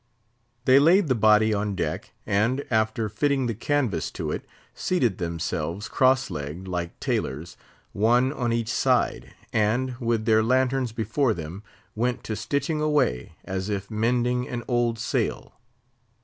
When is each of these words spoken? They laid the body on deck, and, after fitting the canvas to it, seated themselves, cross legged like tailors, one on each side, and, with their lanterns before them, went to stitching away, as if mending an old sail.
They 0.65 0.79
laid 0.79 1.09
the 1.09 1.13
body 1.13 1.53
on 1.53 1.75
deck, 1.75 2.11
and, 2.25 2.65
after 2.71 3.07
fitting 3.07 3.45
the 3.45 3.53
canvas 3.53 4.09
to 4.13 4.31
it, 4.31 4.43
seated 4.73 5.19
themselves, 5.19 5.87
cross 5.87 6.31
legged 6.31 6.67
like 6.67 6.99
tailors, 6.99 7.55
one 7.93 8.33
on 8.33 8.51
each 8.51 8.73
side, 8.73 9.35
and, 9.53 9.95
with 9.99 10.25
their 10.25 10.41
lanterns 10.41 10.91
before 10.91 11.35
them, 11.35 11.61
went 11.93 12.23
to 12.23 12.35
stitching 12.35 12.81
away, 12.81 13.33
as 13.43 13.69
if 13.69 13.91
mending 13.91 14.47
an 14.47 14.63
old 14.67 14.97
sail. 14.97 15.53